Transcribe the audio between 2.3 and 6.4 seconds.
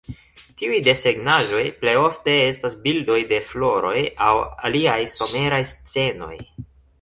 estas bildoj de floroj aŭ aliaj someraj scenoj.